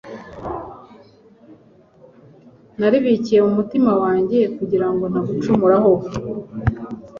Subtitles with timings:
[2.79, 5.91] naribikiye mu mutima wanjye, kugira ngo ntagucumuraho.”